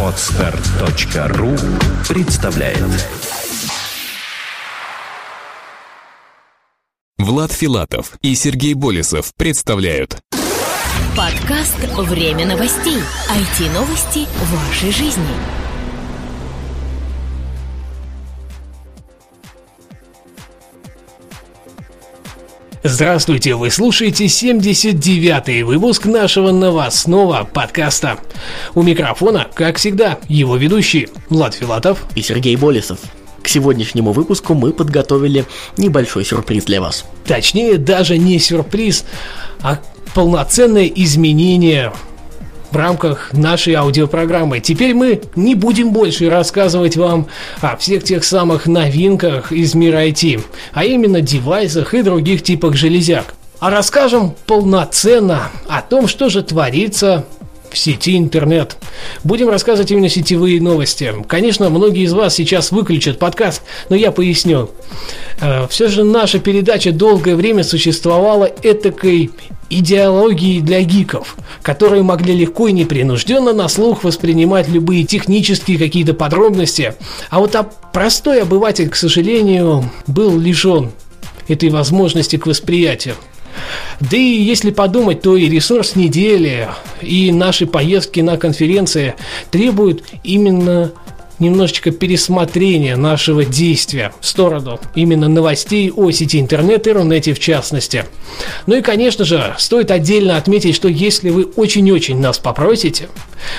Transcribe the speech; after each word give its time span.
Отстар.ру 0.00 1.56
представляет 2.08 2.78
Влад 7.18 7.50
Филатов 7.50 8.12
и 8.22 8.36
Сергей 8.36 8.74
Болесов 8.74 9.34
представляют 9.36 10.20
Подкаст 11.16 11.76
«Время 11.98 12.46
новостей». 12.46 12.98
IT-новости 13.30 14.28
вашей 14.52 14.92
жизни. 14.92 15.63
Здравствуйте, 22.86 23.54
вы 23.54 23.70
слушаете 23.70 24.26
79-й 24.26 25.62
выпуск 25.62 26.04
нашего 26.04 26.52
новостного 26.52 27.48
подкаста. 27.50 28.18
У 28.74 28.82
микрофона, 28.82 29.48
как 29.54 29.78
всегда, 29.78 30.18
его 30.28 30.58
ведущий 30.58 31.08
Влад 31.30 31.54
Филатов 31.54 32.04
и 32.14 32.20
Сергей 32.20 32.56
Болесов. 32.56 32.98
К 33.40 33.48
сегодняшнему 33.48 34.12
выпуску 34.12 34.52
мы 34.52 34.74
подготовили 34.74 35.46
небольшой 35.78 36.26
сюрприз 36.26 36.64
для 36.64 36.82
вас. 36.82 37.06
Точнее, 37.26 37.78
даже 37.78 38.18
не 38.18 38.38
сюрприз, 38.38 39.06
а 39.62 39.80
полноценное 40.14 40.86
изменение 40.86 41.90
в 42.74 42.76
рамках 42.76 43.32
нашей 43.32 43.74
аудиопрограммы. 43.74 44.58
Теперь 44.58 44.94
мы 44.94 45.20
не 45.36 45.54
будем 45.54 45.92
больше 45.92 46.28
рассказывать 46.28 46.96
вам 46.96 47.28
о 47.60 47.76
всех 47.76 48.02
тех 48.02 48.24
самых 48.24 48.66
новинках 48.66 49.52
из 49.52 49.74
мира 49.74 50.04
IT, 50.08 50.42
а 50.72 50.84
именно 50.84 51.20
девайсах 51.20 51.94
и 51.94 52.02
других 52.02 52.42
типах 52.42 52.74
железяк. 52.74 53.34
А 53.60 53.70
расскажем 53.70 54.34
полноценно 54.46 55.50
о 55.68 55.82
том, 55.82 56.08
что 56.08 56.28
же 56.28 56.42
творится 56.42 57.24
в 57.70 57.78
сети 57.78 58.16
интернет. 58.16 58.76
Будем 59.22 59.48
рассказывать 59.48 59.90
именно 59.90 60.08
сетевые 60.08 60.60
новости. 60.60 61.14
Конечно, 61.28 61.70
многие 61.70 62.04
из 62.04 62.12
вас 62.12 62.34
сейчас 62.34 62.72
выключат 62.72 63.18
подкаст, 63.18 63.62
но 63.88 63.96
я 63.96 64.10
поясню. 64.10 64.70
Э, 65.40 65.66
Все 65.68 65.88
же 65.88 66.02
наша 66.04 66.40
передача 66.40 66.92
долгое 66.92 67.36
время 67.36 67.62
существовала 67.62 68.50
этакой 68.62 69.30
идеологией 69.78 70.60
для 70.60 70.82
гиков, 70.82 71.36
которые 71.62 72.02
могли 72.02 72.34
легко 72.34 72.68
и 72.68 72.72
непринужденно 72.72 73.52
на 73.52 73.68
слух 73.68 74.04
воспринимать 74.04 74.68
любые 74.68 75.04
технические 75.04 75.78
какие-то 75.78 76.14
подробности, 76.14 76.94
а 77.30 77.40
вот 77.40 77.56
простой 77.92 78.42
обыватель, 78.42 78.88
к 78.88 78.96
сожалению, 78.96 79.90
был 80.06 80.38
лишен 80.38 80.92
этой 81.48 81.68
возможности 81.68 82.36
к 82.36 82.46
восприятию. 82.46 83.14
Да 84.00 84.16
и 84.16 84.20
если 84.20 84.70
подумать, 84.70 85.22
то 85.22 85.36
и 85.36 85.48
ресурс 85.48 85.94
недели, 85.94 86.68
и 87.00 87.30
наши 87.32 87.66
поездки 87.66 88.20
на 88.20 88.36
конференции 88.36 89.14
требуют 89.50 90.02
именно 90.24 90.92
немножечко 91.38 91.90
пересмотрения 91.90 92.96
нашего 92.96 93.44
действия 93.44 94.12
в 94.20 94.26
сторону 94.26 94.80
именно 94.94 95.28
новостей 95.28 95.90
о 95.90 96.10
сети 96.10 96.40
интернет 96.40 96.86
и 96.86 96.92
Рунете 96.92 97.34
в 97.34 97.40
частности. 97.40 98.04
Ну 98.66 98.76
и, 98.76 98.82
конечно 98.82 99.24
же, 99.24 99.54
стоит 99.58 99.90
отдельно 99.90 100.36
отметить, 100.36 100.74
что 100.74 100.88
если 100.88 101.30
вы 101.30 101.44
очень-очень 101.44 102.20
нас 102.20 102.38
попросите, 102.38 103.08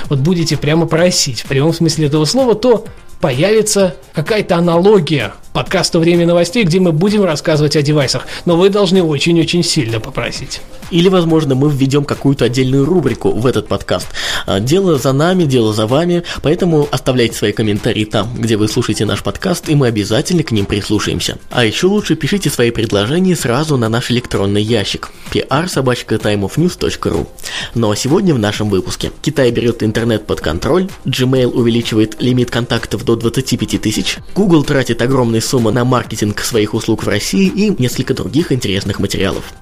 вот 0.09 0.19
будете 0.19 0.57
прямо 0.57 0.85
просить 0.85 1.41
в 1.41 1.45
прямом 1.45 1.73
смысле 1.73 2.07
этого 2.07 2.25
слова, 2.25 2.55
то 2.55 2.85
появится 3.19 3.95
какая-то 4.13 4.55
аналогия 4.55 5.33
подкаста 5.55 5.99
«Время 5.99 6.27
новостей», 6.27 6.65
где 6.65 6.81
мы 6.81 6.91
будем 6.91 7.23
рассказывать 7.23 7.77
о 7.77 7.81
девайсах, 7.81 8.27
но 8.43 8.57
вы 8.57 8.69
должны 8.69 9.01
очень-очень 9.01 9.63
сильно 9.63 10.01
попросить. 10.01 10.59
Или, 10.91 11.07
возможно, 11.07 11.55
мы 11.55 11.71
введем 11.71 12.03
какую-то 12.03 12.43
отдельную 12.45 12.83
рубрику 12.85 13.31
в 13.31 13.45
этот 13.47 13.69
подкаст. 13.69 14.07
А, 14.45 14.59
дело 14.59 14.97
за 14.97 15.13
нами, 15.13 15.45
дело 15.45 15.73
за 15.73 15.87
вами, 15.87 16.23
поэтому 16.43 16.89
оставляйте 16.91 17.37
свои 17.37 17.53
комментарии 17.53 18.03
там, 18.03 18.29
где 18.37 18.57
вы 18.57 18.67
слушаете 18.67 19.05
наш 19.05 19.23
подкаст, 19.23 19.69
и 19.69 19.75
мы 19.75 19.87
обязательно 19.87 20.43
к 20.43 20.51
ним 20.51 20.65
прислушаемся. 20.65 21.37
А 21.49 21.63
еще 21.63 21.87
лучше 21.87 22.15
пишите 22.15 22.49
свои 22.49 22.71
предложения 22.71 23.37
сразу 23.37 23.77
на 23.77 23.87
наш 23.87 24.11
электронный 24.11 24.61
ящик 24.61 25.09
pr-timeofnews.ru 25.31 27.27
Ну 27.75 27.91
а 27.91 27.95
сегодня 27.95 28.35
в 28.35 28.39
нашем 28.39 28.69
выпуске 28.69 29.13
Китай 29.21 29.51
берет 29.51 29.83
интернет 29.83 30.27
под 30.27 30.41
контроль, 30.41 30.89
Gmail 31.05 31.47
увеличивает 31.47 32.21
лимит 32.21 32.51
контактов 32.51 33.05
до 33.05 33.15
25 33.15 33.81
тысяч, 33.81 34.17
Google 34.35 34.65
тратит 34.65 35.01
огромные 35.01 35.41
суммы 35.45 35.71
на 35.71 35.85
маркетинг 35.85 36.39
своих 36.41 36.73
услуг 36.73 37.03
в 37.03 37.07
России 37.07 37.47
и 37.47 37.69
несколько 37.81 38.13
других 38.13 38.51
интересных 38.51 38.99
материалов. 38.99 39.53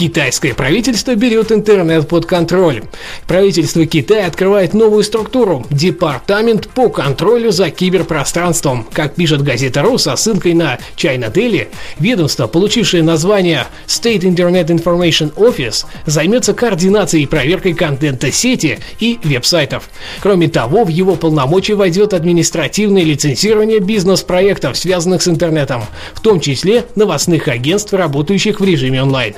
Китайское 0.00 0.54
правительство 0.54 1.14
берет 1.14 1.52
интернет 1.52 2.08
под 2.08 2.24
контроль. 2.24 2.84
Правительство 3.26 3.84
Китая 3.84 4.28
открывает 4.28 4.72
новую 4.72 5.02
структуру– 5.02 5.66
Департамент 5.70 6.70
по 6.70 6.88
контролю 6.88 7.50
за 7.52 7.68
киберпространством. 7.68 8.86
Как 8.94 9.14
пишет 9.14 9.42
газета 9.42 9.82
РУ 9.82 9.98
со 9.98 10.16
ссылкой 10.16 10.54
на 10.54 10.78
China 10.96 11.30
Daily, 11.30 11.68
ведомство, 11.98 12.46
получившее 12.46 13.02
название 13.02 13.66
State 13.86 14.20
Internet 14.20 14.68
Information 14.68 15.34
Office, 15.34 15.84
займется 16.06 16.54
координацией 16.54 17.24
и 17.24 17.26
проверкой 17.26 17.74
контента 17.74 18.32
сети 18.32 18.78
и 19.00 19.18
веб-сайтов. 19.22 19.90
Кроме 20.22 20.48
того, 20.48 20.84
в 20.84 20.88
его 20.88 21.14
полномочия 21.14 21.74
войдет 21.74 22.14
административное 22.14 23.04
лицензирование 23.04 23.80
бизнес-проектов, 23.80 24.78
связанных 24.78 25.20
с 25.20 25.28
интернетом, 25.28 25.84
в 26.14 26.20
том 26.20 26.40
числе 26.40 26.86
новостных 26.96 27.48
агентств, 27.48 27.92
работающих 27.92 28.60
в 28.60 28.64
режиме 28.64 29.02
онлайн. 29.02 29.34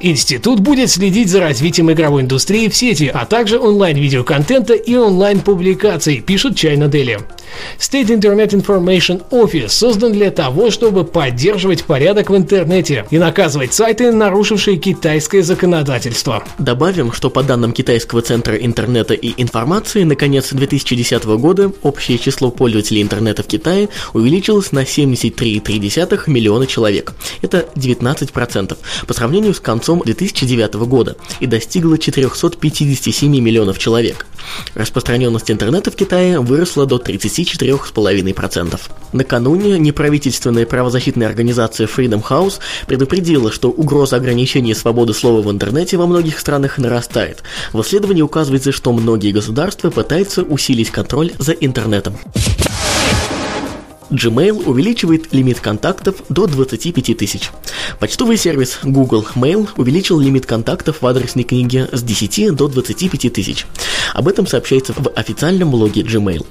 Институт 0.00 0.60
будет 0.60 0.90
следить 0.90 1.30
за 1.30 1.40
развитием 1.40 1.90
игровой 1.90 2.22
индустрии 2.22 2.68
в 2.68 2.76
сети, 2.76 3.10
а 3.12 3.24
также 3.24 3.58
онлайн-видеоконтента 3.58 4.74
и 4.74 4.94
онлайн-публикаций, 4.94 6.20
пишут 6.20 6.54
China 6.54 6.90
Daily. 6.90 7.22
State 7.78 8.08
Internet 8.08 8.50
Information 8.50 9.22
Office 9.30 9.68
создан 9.68 10.12
для 10.12 10.30
того, 10.30 10.70
чтобы 10.70 11.04
поддерживать 11.04 11.84
порядок 11.84 12.30
в 12.30 12.36
интернете 12.36 13.06
и 13.10 13.18
наказывать 13.18 13.72
сайты, 13.72 14.12
нарушившие 14.12 14.76
китайское 14.76 15.42
законодательство. 15.42 16.44
Добавим, 16.58 17.12
что 17.12 17.30
по 17.30 17.42
данным 17.42 17.72
Китайского 17.72 18.22
центра 18.22 18.56
интернета 18.56 19.14
и 19.14 19.32
информации, 19.40 20.02
на 20.02 20.16
конец 20.16 20.52
2010 20.52 21.24
года 21.24 21.72
общее 21.82 22.18
число 22.18 22.50
пользователей 22.50 23.02
интернета 23.02 23.42
в 23.42 23.46
Китае 23.46 23.88
увеличилось 24.12 24.72
на 24.72 24.80
73,3 24.80 26.22
миллиона 26.26 26.66
человек. 26.66 27.14
Это 27.42 27.66
19% 27.76 28.76
по 29.06 29.14
сравнению 29.14 29.54
с 29.54 29.60
концом 29.60 29.85
2009 29.94 30.74
года 30.86 31.16
и 31.40 31.46
достигло 31.46 31.98
457 31.98 33.30
миллионов 33.40 33.78
человек. 33.78 34.26
Распространенность 34.74 35.50
интернета 35.50 35.90
в 35.90 35.96
Китае 35.96 36.40
выросла 36.40 36.86
до 36.86 36.96
34,5%. 36.96 38.80
Накануне 39.12 39.78
неправительственная 39.78 40.66
правозащитная 40.66 41.28
организация 41.28 41.86
Freedom 41.86 42.22
House 42.22 42.58
предупредила, 42.86 43.50
что 43.52 43.70
угроза 43.70 44.16
ограничения 44.16 44.74
свободы 44.74 45.14
слова 45.14 45.42
в 45.42 45.50
интернете 45.50 45.96
во 45.96 46.06
многих 46.06 46.38
странах 46.38 46.78
нарастает. 46.78 47.42
В 47.72 47.80
исследовании 47.82 48.22
указывается, 48.22 48.72
что 48.72 48.92
многие 48.92 49.32
государства 49.32 49.90
пытаются 49.90 50.42
усилить 50.42 50.90
контроль 50.90 51.32
за 51.38 51.52
интернетом. 51.52 52.16
Gmail 54.10 54.64
увеличивает 54.64 55.32
лимит 55.32 55.60
контактов 55.60 56.16
до 56.28 56.46
25 56.46 57.16
тысяч. 57.16 57.50
Почтовый 57.98 58.36
сервис 58.36 58.78
Google 58.82 59.26
Mail 59.34 59.68
увеличил 59.76 60.20
лимит 60.20 60.46
контактов 60.46 60.98
в 61.00 61.06
адресной 61.06 61.44
книге 61.44 61.88
с 61.92 62.02
10 62.02 62.54
до 62.54 62.68
25 62.68 63.32
тысяч. 63.32 63.66
Об 64.14 64.28
этом 64.28 64.46
сообщается 64.46 64.94
в 64.96 65.08
официальном 65.14 65.70
блоге 65.70 66.02
Gmail. 66.02 66.46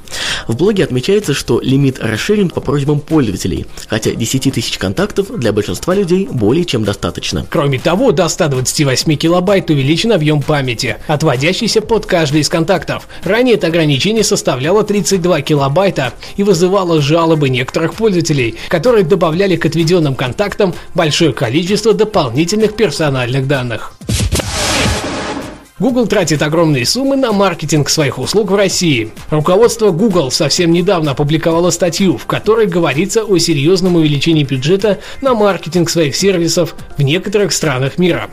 В 0.48 0.56
блоге 0.56 0.84
отмечается, 0.84 1.34
что 1.34 1.60
лимит 1.60 2.00
расширен 2.00 2.50
по 2.50 2.62
просьбам 2.62 3.00
пользователей, 3.00 3.66
хотя 3.88 4.12
10 4.12 4.54
тысяч 4.54 4.78
контактов 4.78 5.28
для 5.36 5.52
большинства 5.52 5.96
людей 5.96 6.28
более 6.32 6.66
чем 6.66 6.84
достаточно. 6.84 7.46
Кроме 7.50 7.80
того, 7.80 8.12
до 8.12 8.28
128 8.28 9.16
килобайт 9.16 9.70
увеличен 9.70 10.12
объем 10.12 10.42
памяти, 10.42 10.98
отводящийся 11.08 11.82
под 11.82 12.06
каждый 12.06 12.42
из 12.42 12.50
контактов. 12.50 13.08
Ранее 13.24 13.56
это 13.56 13.68
ограничение 13.68 14.24
составляло 14.24 14.84
32 14.84 15.42
килобайта 15.42 16.14
и 16.38 16.44
вызывало 16.44 17.02
жалобы 17.02 17.45
некоторых 17.50 17.96
пользователей, 17.96 18.56
которые 18.70 19.04
добавляли 19.04 19.56
к 19.56 19.66
отведенным 19.66 20.16
контактам 20.16 20.74
большое 20.94 21.34
количество 21.34 21.94
дополнительных 21.94 22.76
персональных 22.76 23.48
данных. 23.48 23.94
Google 25.78 26.08
тратит 26.08 26.42
огромные 26.42 26.86
суммы 26.86 27.18
на 27.18 27.34
маркетинг 27.34 27.90
своих 27.90 28.18
услуг 28.18 28.50
в 28.50 28.56
России. 28.56 29.12
Руководство 29.30 29.92
Google 29.92 30.32
совсем 30.32 30.72
недавно 30.72 31.12
опубликовало 31.12 31.70
статью, 31.70 32.18
в 32.18 32.26
которой 32.26 32.66
говорится 32.66 33.26
о 33.26 33.38
серьезном 33.38 33.98
увеличении 33.98 34.46
бюджета 34.46 35.00
на 35.20 35.34
маркетинг 35.34 35.90
своих 35.90 36.16
сервисов 36.16 36.76
в 36.98 37.02
некоторых 37.02 37.52
странах 37.52 37.98
мира. 37.98 38.30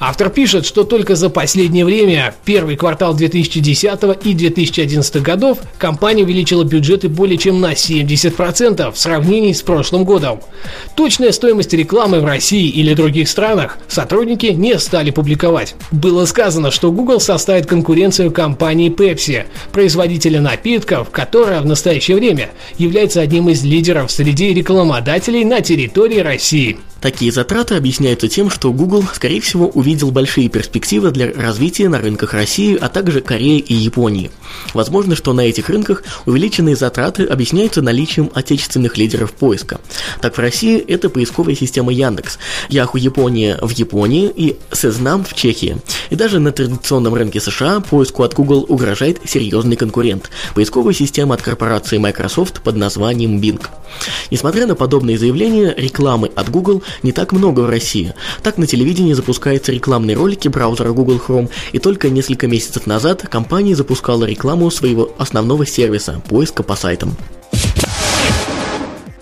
Автор 0.00 0.30
пишет, 0.30 0.64
что 0.64 0.84
только 0.84 1.16
за 1.16 1.28
последнее 1.28 1.84
время, 1.84 2.32
первый 2.44 2.76
квартал 2.76 3.14
2010 3.14 4.00
и 4.24 4.32
2011 4.32 5.22
годов, 5.22 5.58
компания 5.76 6.22
увеличила 6.22 6.62
бюджеты 6.62 7.08
более 7.08 7.36
чем 7.36 7.60
на 7.60 7.72
70% 7.72 8.92
в 8.92 8.98
сравнении 8.98 9.52
с 9.52 9.62
прошлым 9.62 10.04
годом. 10.04 10.40
Точная 10.94 11.32
стоимость 11.32 11.72
рекламы 11.72 12.20
в 12.20 12.24
России 12.24 12.68
или 12.68 12.94
других 12.94 13.28
странах 13.28 13.78
сотрудники 13.88 14.46
не 14.46 14.78
стали 14.78 15.10
публиковать. 15.10 15.74
Было 15.90 16.26
сказано, 16.26 16.70
что 16.70 16.92
Google 16.92 17.18
составит 17.18 17.66
конкуренцию 17.66 18.30
компании 18.30 18.94
Pepsi, 18.94 19.46
производителя 19.72 20.40
напитков, 20.40 21.10
которая 21.10 21.60
в 21.60 21.66
настоящее 21.66 22.16
время 22.16 22.50
является 22.76 23.20
одним 23.20 23.48
из 23.48 23.64
лидеров 23.64 24.12
среди 24.12 24.54
рекламодателей 24.54 25.44
на 25.44 25.60
территории 25.60 26.20
России. 26.20 26.78
Такие 27.00 27.30
затраты 27.30 27.76
объясняются 27.76 28.28
тем, 28.28 28.50
что 28.50 28.72
Google, 28.72 29.04
скорее 29.12 29.40
всего, 29.40 29.68
увидел 29.68 30.10
большие 30.10 30.48
перспективы 30.48 31.10
для 31.12 31.32
развития 31.32 31.88
на 31.88 31.98
рынках 31.98 32.34
России, 32.34 32.76
а 32.80 32.88
также 32.88 33.20
Кореи 33.20 33.58
и 33.58 33.74
Японии. 33.74 34.30
Возможно, 34.74 35.14
что 35.14 35.32
на 35.32 35.42
этих 35.42 35.68
рынках 35.68 36.02
увеличенные 36.26 36.74
затраты 36.74 37.24
объясняются 37.24 37.82
наличием 37.82 38.30
отечественных 38.34 38.96
лидеров 38.98 39.32
поиска. 39.32 39.80
Так 40.20 40.36
в 40.36 40.40
России 40.40 40.78
это 40.78 41.08
поисковая 41.08 41.54
система 41.54 41.92
Яндекс, 41.92 42.38
Yahoo 42.68 42.98
Япония 42.98 43.58
в 43.62 43.70
Японии 43.70 44.32
и 44.34 44.56
Сезнам 44.72 45.24
в 45.24 45.34
Чехии. 45.34 45.76
И 46.10 46.16
даже 46.16 46.40
на 46.40 46.50
традиционном 46.50 47.14
рынке 47.14 47.40
США 47.40 47.80
поиску 47.80 48.24
от 48.24 48.34
Google 48.34 48.66
угрожает 48.68 49.18
серьезный 49.24 49.76
конкурент– 49.76 50.30
поисковая 50.54 50.94
система 50.94 51.34
от 51.36 51.42
корпорации 51.42 51.98
Microsoft 51.98 52.62
под 52.62 52.76
названием 52.76 53.38
Bing. 53.38 53.64
Несмотря 54.30 54.66
на 54.66 54.74
подобные 54.74 55.18
заявления, 55.18 55.74
рекламы 55.76 56.30
от 56.34 56.50
Google 56.50 56.82
не 57.02 57.12
так 57.12 57.32
много 57.32 57.60
в 57.60 57.70
России. 57.70 58.14
Так 58.42 58.58
на 58.58 58.66
телевидении 58.66 59.12
запускаются 59.12 59.72
рекламные 59.72 60.16
ролики 60.16 60.48
браузера 60.48 60.92
Google 60.92 61.20
Chrome, 61.26 61.50
и 61.72 61.78
только 61.78 62.10
несколько 62.10 62.46
месяцев 62.46 62.86
назад 62.86 63.26
компания 63.28 63.74
запускала 63.74 64.24
рекламу 64.24 64.70
своего 64.70 65.12
основного 65.18 65.66
сервиса– 65.66 66.22
поиска 66.28 66.62
по 66.62 66.76
сайтам. 66.76 67.16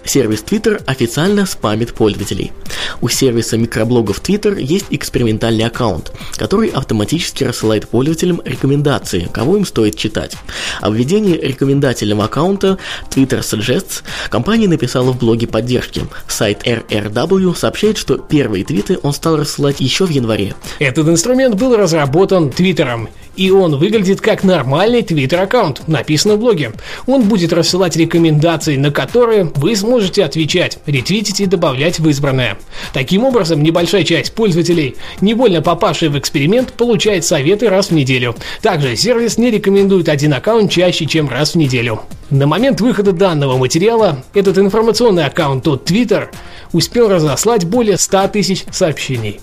Сервис 0.07 0.45
Twitter 0.49 0.83
официально 0.87 1.47
спамит 1.47 1.93
пользователей. 1.93 2.53
У 3.01 3.09
сервиса 3.09 3.59
микроблогов 3.59 4.23
Twitter 4.23 4.61
есть 4.61 4.87
экспериментальный 4.91 5.65
аккаунт, 5.65 6.13
который 6.37 6.69
автоматически 6.69 7.45
рассылает 7.45 7.89
пользователям 7.89 8.41
рекомендации, 8.45 9.29
кого 9.33 9.57
им 9.57 9.67
стоит 9.67 9.97
читать. 9.97 10.37
О 10.81 10.91
введении 10.91 11.37
рекомендательного 11.37 12.25
аккаунта 12.25 12.79
Twitter 13.11 13.41
Suggests 13.41 14.03
компания 14.31 14.69
написала 14.69 15.13
в 15.13 15.19
блоге 15.19 15.47
поддержки. 15.47 16.07
Сайт 16.29 16.67
RRW 16.67 17.57
сообщает, 17.57 17.99
что 17.99 18.17
первые 18.17 18.65
твиты 18.65 18.99
он 19.03 19.13
стал 19.13 19.37
рассылать 19.37 19.81
еще 19.81 20.07
в 20.07 20.11
январе. 20.11 20.55
Этот 20.79 21.09
инструмент 21.09 21.57
был 21.57 21.77
разработан 21.77 22.51
Твиттером 22.51 23.09
и 23.37 23.51
он 23.51 23.77
выглядит 23.77 24.21
как 24.21 24.45
нормальный 24.45 25.03
твиттер-аккаунт, 25.03 25.87
написано 25.87 26.37
в 26.37 26.41
блоге. 26.41 26.73
Он 27.07 27.23
будет 27.23 27.53
рассылать 27.53 27.97
рекомендации, 27.97 28.77
на 28.77 28.91
которые 28.91 29.45
вы 29.55 29.77
сможете 29.77 29.96
отвечать, 30.25 30.79
ретвитить 30.87 31.41
и 31.41 31.47
добавлять 31.47 31.99
в 31.99 32.09
избранное. 32.09 32.59
Таким 32.93 33.25
образом, 33.25 33.63
небольшая 33.63 34.05
часть 34.05 34.33
пользователей, 34.35 34.97
невольно 35.21 35.63
попавшие 35.63 36.11
в 36.11 36.19
эксперимент, 36.19 36.73
получает 36.73 37.25
советы 37.25 37.69
раз 37.69 37.89
в 37.89 37.93
неделю. 37.93 38.37
Также 38.63 38.97
сервис 38.97 39.39
не 39.39 39.51
рекомендует 39.51 40.09
один 40.09 40.35
аккаунт 40.35 40.71
чаще, 40.71 41.07
чем 41.07 41.29
раз 41.29 41.53
в 41.53 41.57
неделю. 41.57 42.03
На 42.31 42.47
момент 42.47 42.81
выхода 42.81 43.13
данного 43.13 43.57
материала 43.57 44.25
этот 44.35 44.59
информационный 44.59 45.25
аккаунт 45.25 45.67
от 45.69 45.91
Twitter 45.91 46.29
успел 46.73 47.09
разослать 47.09 47.65
более 47.65 47.97
100 47.97 48.29
тысяч 48.29 48.65
сообщений. 48.71 49.41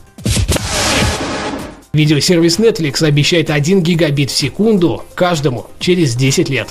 Видеосервис 1.94 2.58
Netflix 2.58 3.06
обещает 3.06 3.52
1 3.52 3.84
гигабит 3.84 4.32
в 4.32 4.36
секунду 4.36 5.04
каждому 5.14 5.68
через 5.80 6.16
10 6.16 6.50
лет. 6.50 6.70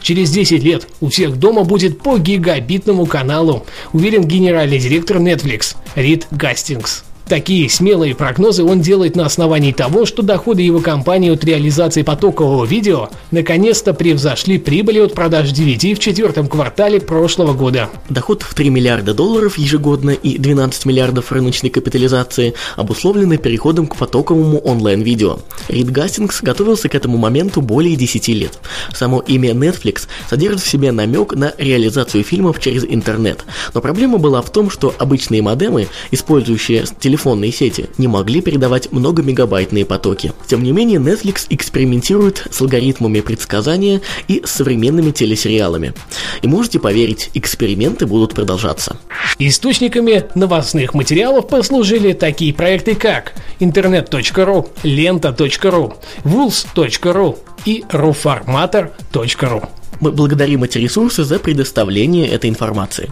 Через 0.00 0.30
10 0.30 0.62
лет 0.62 0.86
у 1.00 1.08
всех 1.08 1.36
дома 1.36 1.64
будет 1.64 2.00
по 2.00 2.18
гигабитному 2.18 3.06
каналу, 3.06 3.66
уверен 3.92 4.24
генеральный 4.24 4.78
директор 4.78 5.18
Netflix 5.18 5.76
Рид 5.94 6.26
Гастингс. 6.30 7.04
Такие 7.28 7.68
смелые 7.68 8.14
прогнозы 8.14 8.64
он 8.64 8.80
делает 8.80 9.14
на 9.14 9.26
основании 9.26 9.72
того, 9.72 10.06
что 10.06 10.22
доходы 10.22 10.62
его 10.62 10.80
компании 10.80 11.30
от 11.30 11.44
реализации 11.44 12.00
потокового 12.00 12.64
видео 12.64 13.10
наконец-то 13.30 13.92
превзошли 13.92 14.56
прибыли 14.56 15.00
от 15.00 15.12
продаж 15.12 15.50
DVD 15.50 15.94
в 15.94 15.98
четвертом 15.98 16.48
квартале 16.48 17.00
прошлого 17.00 17.52
года. 17.52 17.90
Доход 18.08 18.42
в 18.42 18.54
3 18.54 18.70
миллиарда 18.70 19.12
долларов 19.12 19.58
ежегодно 19.58 20.10
и 20.10 20.38
12 20.38 20.86
миллиардов 20.86 21.30
рыночной 21.30 21.68
капитализации 21.68 22.54
обусловлены 22.76 23.36
переходом 23.36 23.88
к 23.88 23.96
потоковому 23.96 24.58
онлайн-видео. 24.60 25.38
Рид 25.68 25.90
Гастингс 25.90 26.42
готовился 26.42 26.88
к 26.88 26.94
этому 26.94 27.18
моменту 27.18 27.60
более 27.60 27.94
10 27.94 28.26
лет. 28.28 28.58
Само 28.94 29.20
имя 29.20 29.50
Netflix 29.50 30.08
содержит 30.30 30.62
в 30.62 30.68
себе 30.68 30.92
намек 30.92 31.34
на 31.34 31.52
реализацию 31.58 32.24
фильмов 32.24 32.58
через 32.58 32.84
интернет. 32.84 33.44
Но 33.74 33.82
проблема 33.82 34.16
была 34.16 34.40
в 34.40 34.50
том, 34.50 34.70
что 34.70 34.94
обычные 34.98 35.42
модемы, 35.42 35.88
использующие 36.10 36.86
телефон 36.98 37.17
телефонные 37.18 37.50
сети 37.50 37.86
не 37.98 38.06
могли 38.06 38.40
передавать 38.40 38.92
многомегабайтные 38.92 39.84
потоки. 39.84 40.32
Тем 40.46 40.62
не 40.62 40.70
менее, 40.70 41.00
Netflix 41.00 41.46
экспериментирует 41.50 42.46
с 42.50 42.60
алгоритмами 42.60 43.20
предсказания 43.20 44.00
и 44.28 44.42
современными 44.44 45.10
телесериалами. 45.10 45.94
И 46.42 46.46
можете 46.46 46.78
поверить, 46.78 47.30
эксперименты 47.34 48.06
будут 48.06 48.34
продолжаться. 48.34 48.98
Источниками 49.40 50.26
новостных 50.36 50.94
материалов 50.94 51.48
послужили 51.48 52.12
такие 52.12 52.54
проекты, 52.54 52.94
как 52.94 53.34
интернет.ру, 53.58 54.68
лента.ру, 54.84 55.94
wools.ru 56.22 57.38
и 57.64 57.84
ruformator.ru. 57.90 59.68
Мы 60.00 60.12
благодарим 60.12 60.62
эти 60.62 60.78
ресурсы 60.78 61.24
за 61.24 61.40
предоставление 61.40 62.28
этой 62.28 62.48
информации. 62.48 63.10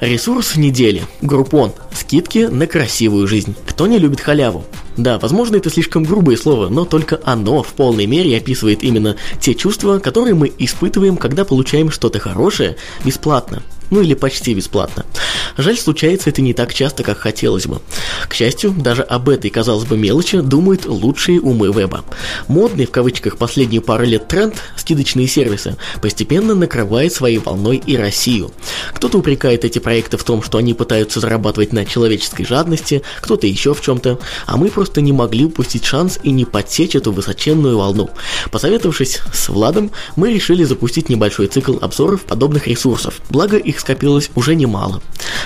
Ресурс 0.00 0.56
недели. 0.56 1.02
Группон. 1.22 1.72
Скидки 1.92 2.48
на 2.50 2.66
красивую 2.66 3.28
жизнь. 3.28 3.54
Кто 3.66 3.86
не 3.86 3.98
любит 3.98 4.20
халяву? 4.20 4.64
Да, 4.96 5.18
возможно, 5.18 5.56
это 5.56 5.70
слишком 5.70 6.02
грубое 6.04 6.36
слово, 6.36 6.68
но 6.68 6.84
только 6.84 7.20
оно 7.24 7.62
в 7.62 7.68
полной 7.68 8.06
мере 8.06 8.36
описывает 8.36 8.82
именно 8.82 9.16
те 9.40 9.54
чувства, 9.54 9.98
которые 10.00 10.34
мы 10.34 10.52
испытываем, 10.58 11.16
когда 11.16 11.44
получаем 11.44 11.90
что-то 11.90 12.18
хорошее 12.18 12.76
бесплатно 13.04 13.62
ну 13.90 14.02
или 14.02 14.14
почти 14.14 14.54
бесплатно. 14.54 15.04
Жаль, 15.56 15.76
случается 15.76 16.30
это 16.30 16.42
не 16.42 16.52
так 16.52 16.74
часто, 16.74 17.02
как 17.02 17.18
хотелось 17.18 17.66
бы. 17.66 17.80
К 18.28 18.34
счастью, 18.34 18.72
даже 18.72 19.02
об 19.02 19.28
этой, 19.28 19.50
казалось 19.50 19.84
бы, 19.84 19.96
мелочи 19.96 20.40
думают 20.40 20.86
лучшие 20.86 21.40
умы 21.40 21.72
веба. 21.72 22.04
Модный, 22.48 22.86
в 22.86 22.90
кавычках, 22.90 23.36
последнюю 23.36 23.82
пару 23.82 24.04
лет 24.04 24.26
тренд 24.26 24.56
скидочные 24.76 25.28
сервисы 25.28 25.76
постепенно 26.02 26.54
накрывает 26.54 27.12
своей 27.12 27.38
волной 27.38 27.76
и 27.76 27.96
Россию. 27.96 28.50
Кто-то 28.94 29.18
упрекает 29.18 29.64
эти 29.64 29.78
проекты 29.78 30.16
в 30.16 30.24
том, 30.24 30.42
что 30.42 30.58
они 30.58 30.74
пытаются 30.74 31.20
зарабатывать 31.20 31.72
на 31.72 31.84
человеческой 31.84 32.44
жадности, 32.44 33.02
кто-то 33.20 33.46
еще 33.46 33.74
в 33.74 33.80
чем-то, 33.80 34.18
а 34.46 34.56
мы 34.56 34.68
просто 34.68 35.00
не 35.00 35.12
могли 35.12 35.44
упустить 35.44 35.84
шанс 35.84 36.18
и 36.22 36.30
не 36.30 36.44
подсечь 36.44 36.96
эту 36.96 37.12
высоченную 37.12 37.78
волну. 37.78 38.10
Посоветовавшись 38.50 39.20
с 39.32 39.48
Владом, 39.48 39.90
мы 40.16 40.32
решили 40.32 40.64
запустить 40.64 41.08
небольшой 41.08 41.46
цикл 41.46 41.76
обзоров 41.80 42.22
подобных 42.22 42.66
ресурсов, 42.66 43.20
благо 43.30 43.56
их 43.56 43.73
скопилось 43.80 44.30
уже 44.34 44.54
немало. 44.54 45.02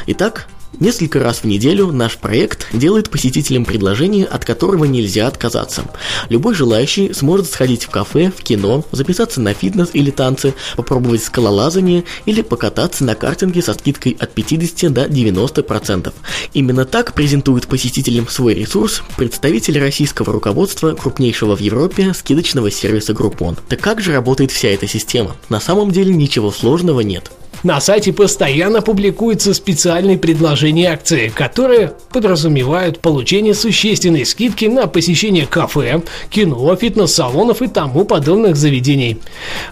Итак, 0.07 0.49
Несколько 0.81 1.19
раз 1.21 1.39
в 1.39 1.45
неделю 1.45 1.91
наш 1.91 2.19
проект 2.19 2.69
делает 2.73 3.11
посетителям 3.11 3.65
предложение, 3.65 4.27
от 4.27 4.45
которого 4.45 4.85
нельзя 4.85 5.27
отказаться. 5.27 5.85
Любой 6.29 6.55
желающий 6.55 7.13
сможет 7.15 7.51
сходить 7.51 7.85
в 7.85 7.91
кафе, 7.91 8.31
в 8.37 8.43
кино, 8.43 8.85
записаться 8.93 9.41
на 9.41 9.55
фитнес 9.55 9.89
или 9.93 10.11
танцы, 10.11 10.55
попробовать 10.77 11.25
скалолазание 11.25 12.05
или 12.27 12.43
покататься 12.43 13.03
на 13.03 13.17
картинге 13.17 13.63
со 13.63 13.75
скидкой 13.75 14.17
от 14.21 14.33
50 14.35 14.93
до 14.93 15.07
90%. 15.07 16.13
Именно 16.53 16.85
так 16.85 17.13
презентует 17.15 17.67
посетителям 17.67 18.29
свой 18.29 18.55
ресурс 18.55 19.03
представитель 19.17 19.81
российского 19.81 20.33
руководства 20.33 20.93
крупнейшего 20.93 21.57
в 21.57 21.61
Европе 21.61 22.13
скидочного 22.15 22.71
сервиса 22.71 23.15
Groupon. 23.15 23.59
Так 23.69 23.81
как 23.81 24.01
же 24.01 24.13
работает 24.13 24.53
вся 24.53 24.69
эта 24.69 24.87
система? 24.87 25.35
На 25.49 25.61
самом 25.61 25.91
деле 25.91 26.15
ничего 26.15 26.53
сложного 26.53 27.01
нет. 27.01 27.33
На 27.65 27.81
сайте 27.81 28.13
постоянно 28.13 28.83
публикуются 28.83 29.53
специальные 29.53 30.17
предложения 30.17 30.85
и 30.85 30.87
акции, 30.87 31.29
которые 31.29 31.93
подразумевают 32.13 33.01
получение 33.01 33.53
существенной 33.53 34.25
скидки 34.25 34.67
на 34.67 34.87
посещение 34.87 35.45
кафе, 35.45 36.03
кино, 36.31 36.77
фитнес-салонов 36.77 37.61
и 37.61 37.67
тому 37.67 38.05
подобных 38.05 38.55
заведений. 38.55 39.19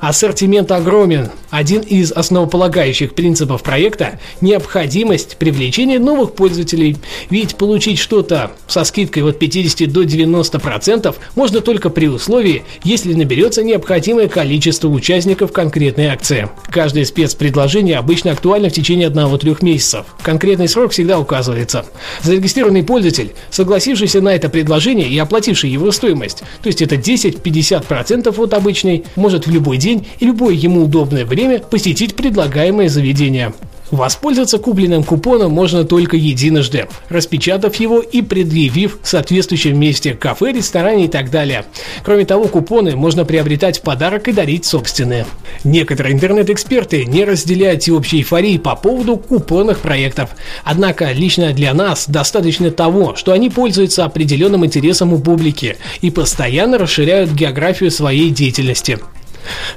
Ассортимент 0.00 0.73
огромен. 0.73 1.31
Один 1.50 1.81
из 1.81 2.11
основополагающих 2.11 3.14
принципов 3.14 3.62
проекта– 3.62 4.19
необходимость 4.40 5.37
привлечения 5.37 6.00
новых 6.00 6.35
пользователей. 6.35 6.97
Ведь 7.31 7.55
получить 7.55 8.00
что-то 8.00 8.50
со 8.66 8.83
скидкой 8.83 9.23
от 9.23 9.38
50 9.38 9.90
до 9.93 10.02
90% 10.02 11.14
можно 11.37 11.61
только 11.61 11.88
при 11.88 12.09
условии, 12.09 12.64
если 12.83 13.14
наберется 13.14 13.62
необходимое 13.62 14.26
количество 14.26 14.88
участников 14.88 15.52
конкретной 15.52 16.07
акции. 16.07 16.49
Каждое 16.69 17.05
спецпредложение 17.05 17.75
предложение 17.76 17.99
обычно 17.99 18.30
актуально 18.33 18.71
в 18.71 18.73
течение 18.73 19.11
1-3 19.11 19.59
месяцев. 19.61 20.06
Конкретный 20.23 20.66
срок 20.66 20.92
всегда 20.92 21.18
указывается. 21.18 21.85
Зарегистрированный 22.23 22.83
пользователь, 22.83 23.35
согласившийся 23.50 24.23
на 24.23 24.35
это 24.35 24.49
предложение 24.49 25.06
и 25.06 25.18
оплативший 25.18 25.68
его 25.68 25.92
стоимость, 25.92 26.42
то 26.62 26.68
есть 26.68 26.80
это 26.80 26.95
10-50% 26.95 28.42
от 28.42 28.54
обычной, 28.54 29.04
может 29.14 29.47
в 29.47 29.50
любой 29.50 29.76
день 29.76 30.06
и 30.21 30.25
любое 30.25 30.54
ему 30.54 30.85
удобное 30.85 31.26
время 31.26 31.59
посетить 31.59 32.16
предлагаемое 32.16 32.88
заведение. 32.88 33.52
Воспользоваться 33.90 34.59
купленным 34.59 35.05
купоном 35.05 35.52
можно 35.52 35.85
только 35.85 36.16
единожды, 36.16 36.88
распечатав 37.09 37.76
его 37.76 38.00
и 38.00 38.21
предъявив 38.21 38.99
в 39.00 39.07
соответствующем 39.07 39.78
месте 39.78 40.14
кафе, 40.14 40.52
ресторане 40.52 41.05
и 41.05 41.09
так 41.09 41.31
далее. 41.31 41.64
Кроме 42.05 42.25
того, 42.25 42.49
купоны 42.49 42.97
можно 42.97 43.25
приобретать 43.25 43.78
в 43.78 43.83
подарок 43.83 44.26
и 44.26 44.33
дарить 44.33 44.64
собственные. 44.64 45.26
Некоторые 45.62 46.14
интернет-эксперты 46.14 47.05
не 47.05 47.25
разделяют 47.25 47.83
всеобщей 47.83 48.19
эйфории 48.19 48.59
по 48.59 48.75
поводу 48.75 49.16
купонных 49.16 49.78
проектов. 49.78 50.31
Однако 50.64 51.12
лично 51.12 51.52
для 51.52 51.73
нас 51.73 52.09
достаточно 52.09 52.73
того, 52.73 53.14
что 53.14 53.33
они 53.33 53.50
пользуются 53.50 54.05
определенным 54.05 54.64
интересом 54.66 55.12
у 55.12 55.21
публики 55.21 55.76
и 56.00 56.11
постоянно 56.11 56.78
расширяют 56.78 57.31
географию 57.31 57.93
своей 57.93 58.31
деятельности. 58.31 58.99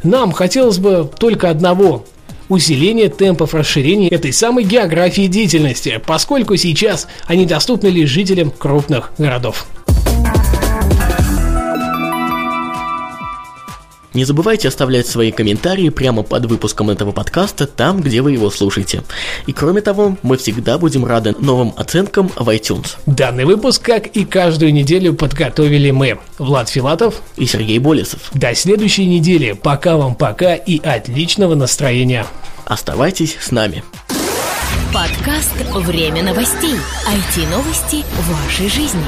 Нам 0.02 0.32
хотелось 0.32 0.80
бы 0.80 1.10
только 1.20 1.50
одного 1.52 2.06
усиление 2.50 3.10
темпов 3.10 3.54
расширения 3.54 4.10
этой 4.10 4.34
самой 4.34 4.66
географии 4.66 5.28
деятельности, 5.28 6.02
поскольку 6.06 6.58
сейчас 6.58 7.08
они 7.26 7.46
доступны 7.46 7.88
лишь 7.88 8.10
жителям 8.10 8.52
крупных 8.52 9.12
городов. 9.18 9.66
Не 14.16 14.26
забывайте 14.26 14.68
оставлять 14.68 15.06
свои 15.06 15.32
комментарии 15.32 15.90
прямо 15.90 16.24
под 16.24 16.46
выпуском 16.48 16.90
этого 16.90 17.12
подкаста, 17.12 17.68
там, 17.68 18.02
где 18.02 18.22
вы 18.22 18.32
его 18.32 18.50
слушаете. 18.50 19.04
И 19.46 19.54
кроме 19.54 19.82
того, 19.82 20.18
мы 20.24 20.38
всегда 20.38 20.80
будем 20.80 21.06
рады 21.06 21.36
новым 21.40 21.74
оценкам 21.78 22.30
в 22.36 22.50
iTunes. 22.50 22.96
Данный 23.06 23.46
выпуск, 23.46 23.84
как 23.84 24.08
и 24.08 24.26
каждую 24.26 24.74
неделю, 24.74 25.14
подготовили 25.14 25.92
мы, 25.92 26.18
Влад 26.40 26.70
Филатов 26.70 27.22
и 27.38 27.46
Сергей 27.46 27.78
Болесов. 27.78 28.32
До 28.34 28.56
следующей 28.56 29.06
недели. 29.06 29.52
Пока 29.52 29.96
вам 29.96 30.16
пока 30.16 30.56
и 30.56 30.80
отличного 30.80 31.54
настроения. 31.54 32.26
Оставайтесь 32.70 33.36
с 33.42 33.50
нами. 33.50 33.84
Подкаст 34.94 35.56
«Время 35.74 36.22
новостей». 36.22 36.76
IT-новости 37.08 38.06
вашей 38.30 38.70
жизни. 38.70 39.02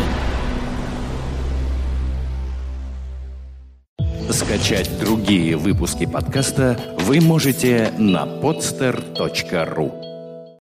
Скачать 4.31 4.89
другие 4.99 5.57
выпуски 5.57 6.07
подкаста 6.07 6.79
вы 7.01 7.21
можете 7.21 7.93
на 7.99 8.23
podster.ru 8.23 10.10